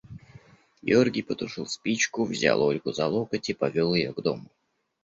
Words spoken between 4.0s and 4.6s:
к дому.